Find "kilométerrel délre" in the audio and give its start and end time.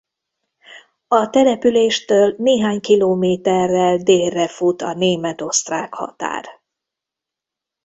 2.79-4.47